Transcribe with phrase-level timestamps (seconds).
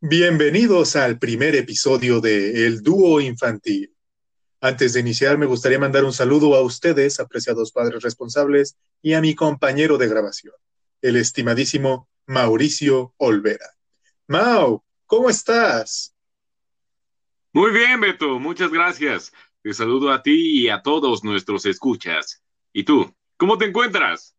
[0.00, 3.92] Bienvenidos al primer episodio de El Dúo Infantil.
[4.60, 9.20] Antes de iniciar, me gustaría mandar un saludo a ustedes, apreciados padres responsables, y a
[9.20, 10.54] mi compañero de grabación,
[11.02, 13.74] el estimadísimo Mauricio Olvera.
[14.28, 16.14] Mau, ¿cómo estás?
[17.52, 19.32] Muy bien, Beto, muchas gracias.
[19.62, 22.40] Te saludo a ti y a todos nuestros escuchas.
[22.72, 24.36] ¿Y tú, cómo te encuentras?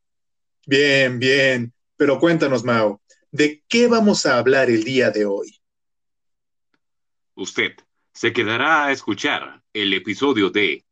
[0.66, 1.74] Bien, bien.
[1.98, 5.59] Pero cuéntanos, Mau, ¿de qué vamos a hablar el día de hoy?
[7.40, 7.72] Usted
[8.12, 10.84] se quedará a escuchar el episodio de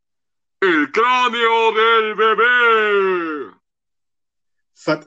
[0.62, 3.54] El cráneo del bebé.
[4.74, 5.06] Fat...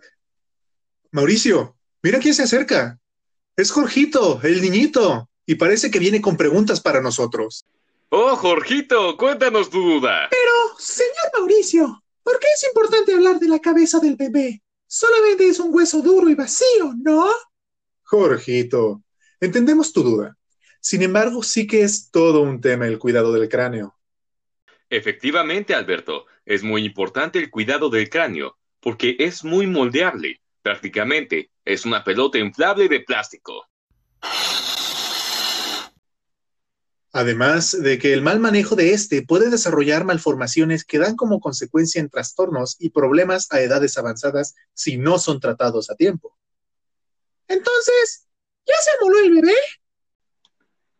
[1.13, 2.99] Mauricio, mira quién se acerca.
[3.57, 7.65] Es Jorgito, el niñito, y parece que viene con preguntas para nosotros.
[8.11, 10.29] Oh, Jorgito, cuéntanos tu duda.
[10.31, 14.63] Pero, señor Mauricio, ¿por qué es importante hablar de la cabeza del bebé?
[14.87, 17.31] Solamente es un hueso duro y vacío, ¿no?
[18.03, 19.03] Jorgito,
[19.41, 20.37] entendemos tu duda.
[20.81, 23.97] Sin embargo, sí que es todo un tema el cuidado del cráneo.
[24.89, 30.41] Efectivamente, Alberto, es muy importante el cuidado del cráneo, porque es muy moldeable.
[30.63, 33.67] Prácticamente, es una pelota inflable de plástico.
[37.13, 42.01] Además de que el mal manejo de este puede desarrollar malformaciones que dan como consecuencia
[42.01, 46.37] en trastornos y problemas a edades avanzadas si no son tratados a tiempo.
[47.49, 48.29] Entonces,
[48.65, 49.57] ¿ya se amoló el bebé?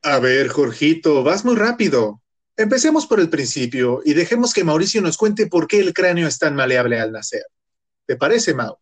[0.03, 2.23] A ver, Jorgito, vas muy rápido.
[2.57, 6.39] Empecemos por el principio y dejemos que Mauricio nos cuente por qué el cráneo es
[6.39, 7.45] tan maleable al nacer.
[8.07, 8.79] ¿Te parece, Mau?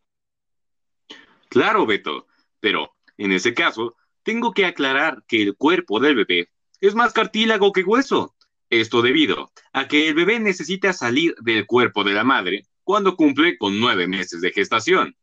[1.48, 2.26] Claro, Beto,
[2.60, 7.72] pero en ese caso, tengo que aclarar que el cuerpo del bebé es más cartílago
[7.72, 8.34] que hueso.
[8.70, 13.56] Esto debido a que el bebé necesita salir del cuerpo de la madre cuando cumple
[13.58, 15.16] con nueve meses de gestación.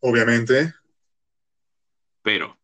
[0.00, 0.74] Obviamente.
[2.22, 2.58] Pero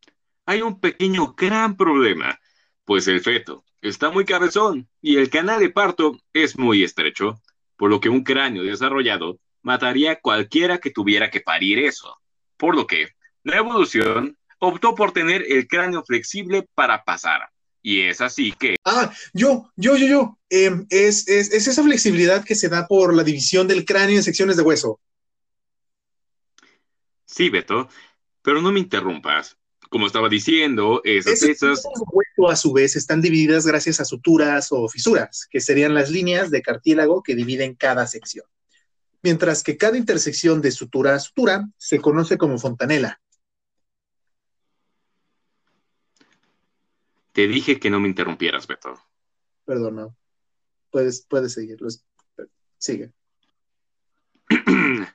[0.49, 2.39] hay un pequeño gran problema,
[2.83, 7.39] pues el feto está muy cabezón y el canal de parto es muy estrecho,
[7.77, 12.17] por lo que un cráneo desarrollado mataría a cualquiera que tuviera que parir eso.
[12.57, 13.09] Por lo que
[13.43, 17.41] la evolución optó por tener el cráneo flexible para pasar.
[17.83, 18.77] Y es así que...
[18.83, 20.39] Ah, yo, yo, yo, yo.
[20.49, 24.23] Em, es, es, es esa flexibilidad que se da por la división del cráneo en
[24.23, 24.99] secciones de hueso.
[27.25, 27.87] Sí, Beto,
[28.41, 29.58] pero no me interrumpas
[29.89, 31.83] como estaba diciendo, esas piezas...
[32.47, 36.61] a su vez están divididas gracias a suturas o fisuras, que serían las líneas de
[36.61, 38.45] cartílago que dividen cada sección.
[39.23, 43.19] Mientras que cada intersección de sutura a sutura se conoce como fontanela.
[47.33, 48.93] Te dije que no me interrumpieras, Beto.
[49.65, 50.15] Perdón, no.
[50.91, 51.79] Puedes, puedes seguir.
[52.77, 53.11] Sigue.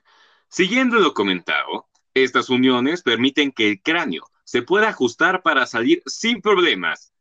[0.49, 6.41] Siguiendo lo comentado, estas uniones permiten que el cráneo se puede ajustar para salir sin
[6.41, 7.12] problemas.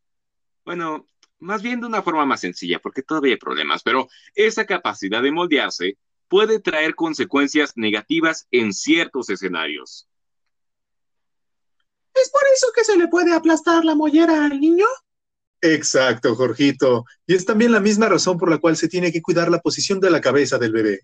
[0.64, 1.08] Bueno,
[1.40, 5.32] más bien de una forma más sencilla, porque todavía hay problemas, pero esa capacidad de
[5.32, 10.08] moldearse puede traer consecuencias negativas en ciertos escenarios.
[12.14, 14.86] ¿Es por eso que se le puede aplastar la mollera al niño?
[15.60, 17.06] Exacto, Jorgito.
[17.26, 20.00] Y es también la misma razón por la cual se tiene que cuidar la posición
[20.00, 21.00] de la cabeza del bebé.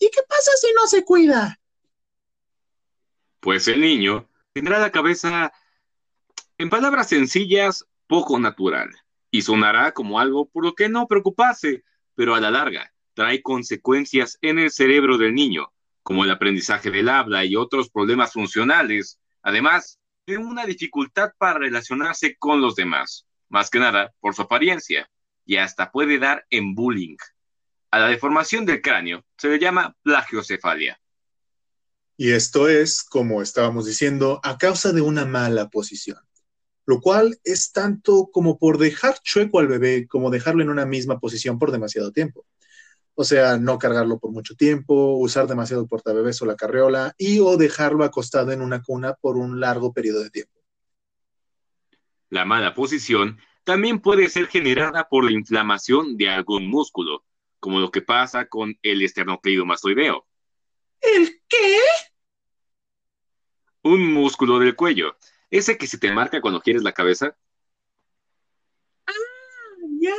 [0.00, 1.60] ¿Y qué pasa si no se cuida?
[3.38, 5.52] Pues el niño tendrá la cabeza,
[6.58, 8.88] en palabras sencillas, poco natural,
[9.30, 11.82] y sonará como algo por lo que no preocuparse,
[12.14, 15.72] pero a la larga trae consecuencias en el cerebro del niño,
[16.04, 22.36] como el aprendizaje del habla y otros problemas funcionales, además de una dificultad para relacionarse
[22.36, 25.10] con los demás, más que nada por su apariencia,
[25.44, 27.16] y hasta puede dar en bullying.
[27.90, 30.98] A la deformación del cráneo se le llama plagiocefalia.
[32.16, 36.18] Y esto es, como estábamos diciendo, a causa de una mala posición,
[36.86, 41.18] lo cual es tanto como por dejar chueco al bebé como dejarlo en una misma
[41.18, 42.46] posición por demasiado tiempo.
[43.16, 47.56] O sea, no cargarlo por mucho tiempo, usar demasiado portabebés o la carriola y o
[47.56, 50.60] dejarlo acostado en una cuna por un largo periodo de tiempo.
[52.30, 57.24] La mala posición también puede ser generada por la inflamación de algún músculo,
[57.60, 60.26] como lo que pasa con el esternocleidomastoideo.
[61.12, 61.78] ¿El qué?
[63.82, 65.16] Un músculo del cuello.
[65.50, 67.36] Ese que se te marca cuando quieres la cabeza.
[69.06, 69.12] Ah,
[70.00, 70.14] ya.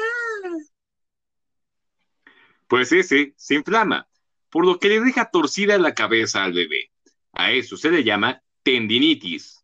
[2.68, 4.08] Pues ese se inflama,
[4.50, 6.92] por lo que le deja torcida la cabeza al bebé.
[7.34, 9.64] A eso se le llama tendinitis.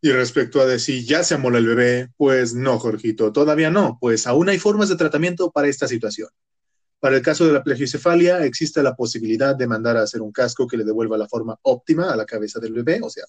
[0.00, 4.26] Y respecto a decir ya se amola el bebé, pues no, Jorgito, todavía no, pues
[4.26, 6.28] aún hay formas de tratamiento para esta situación.
[7.00, 10.66] Para el caso de la plagiocefalia, existe la posibilidad de mandar a hacer un casco
[10.66, 13.24] que le devuelva la forma óptima a la cabeza del bebé, o sea,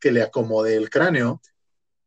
[0.00, 1.40] que le acomode el cráneo.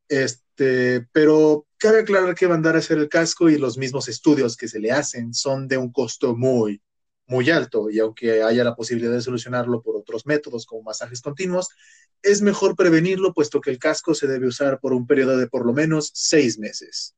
[0.10, 4.68] Este, pero cabe aclarar que mandar a hacer el casco y los mismos estudios que
[4.68, 6.82] se le hacen son de un costo muy,
[7.28, 11.70] muy alto y aunque haya la posibilidad de solucionarlo por otros métodos como masajes continuos,
[12.22, 15.66] es mejor prevenirlo puesto que el casco se debe usar por un periodo de por
[15.66, 17.16] lo menos seis meses.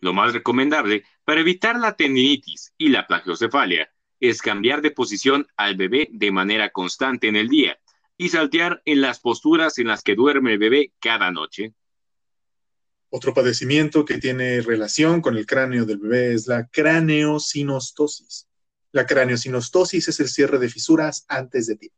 [0.00, 3.88] Lo más recomendable para evitar la tendinitis y la plagiocefalia
[4.18, 7.78] es cambiar de posición al bebé de manera constante en el día
[8.16, 11.72] y saltear en las posturas en las que duerme el bebé cada noche.
[13.10, 18.48] Otro padecimiento que tiene relación con el cráneo del bebé es la craneosinostosis.
[18.90, 21.96] La craneosinostosis es el cierre de fisuras antes de tiempo.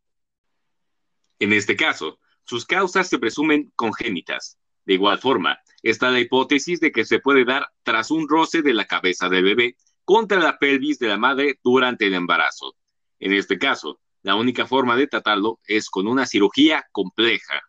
[1.39, 4.59] En este caso, sus causas se presumen congénitas.
[4.85, 8.75] De igual forma, está la hipótesis de que se puede dar tras un roce de
[8.75, 12.77] la cabeza del bebé contra la pelvis de la madre durante el embarazo.
[13.19, 17.61] En este caso, la única forma de tratarlo es con una cirugía compleja.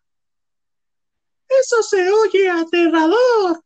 [1.48, 3.63] Eso se oye aterrador.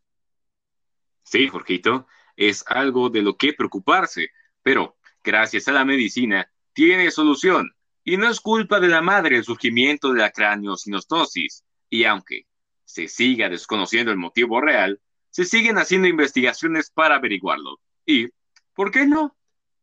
[1.24, 4.30] Sí, Jorgito, es algo de lo que preocuparse,
[4.62, 7.74] pero gracias a la medicina tiene solución.
[8.04, 11.66] Y no es culpa de la madre el surgimiento de la craneosinostosis.
[11.90, 12.47] Y aunque
[12.88, 15.00] se siga desconociendo el motivo real,
[15.30, 17.82] se siguen haciendo investigaciones para averiguarlo.
[18.06, 18.30] Y,
[18.74, 19.36] ¿por qué no?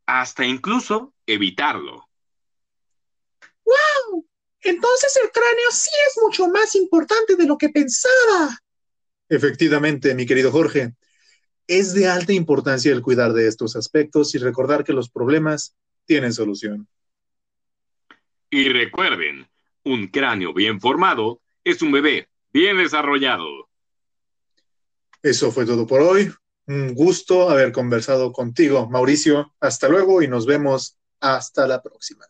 [0.06, 2.09] Hasta incluso evitarlo.
[3.65, 4.27] ¡Wow!
[4.62, 8.59] Entonces el cráneo sí es mucho más importante de lo que pensaba.
[9.29, 10.95] Efectivamente, mi querido Jorge.
[11.67, 16.33] Es de alta importancia el cuidar de estos aspectos y recordar que los problemas tienen
[16.33, 16.89] solución.
[18.51, 19.49] Y recuerden,
[19.83, 23.69] un cráneo bien formado es un bebé bien desarrollado.
[25.23, 26.33] Eso fue todo por hoy.
[26.67, 29.55] Un gusto haber conversado contigo, Mauricio.
[29.61, 32.25] Hasta luego y nos vemos hasta la próxima.